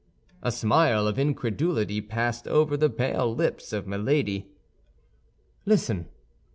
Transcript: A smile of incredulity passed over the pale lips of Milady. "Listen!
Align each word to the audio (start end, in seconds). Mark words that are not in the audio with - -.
A 0.41 0.51
smile 0.51 1.05
of 1.05 1.19
incredulity 1.19 2.01
passed 2.01 2.47
over 2.47 2.75
the 2.75 2.89
pale 2.89 3.35
lips 3.35 3.71
of 3.71 3.85
Milady. 3.85 4.47
"Listen! 5.63 6.07